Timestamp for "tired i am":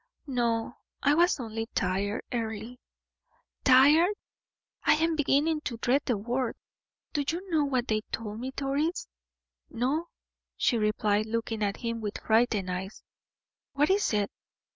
3.63-5.15